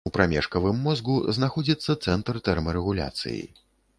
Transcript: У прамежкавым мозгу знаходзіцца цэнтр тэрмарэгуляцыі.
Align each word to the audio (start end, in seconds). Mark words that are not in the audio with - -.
У 0.09 0.11
прамежкавым 0.13 0.79
мозгу 0.85 1.17
знаходзіцца 1.37 1.91
цэнтр 2.07 2.41
тэрмарэгуляцыі. 2.49 3.41